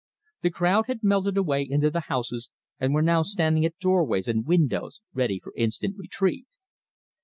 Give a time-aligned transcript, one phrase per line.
[0.41, 4.47] The crowd had melted away into the houses, and were now standing at doorways and
[4.47, 6.47] windows, ready for instant retreat.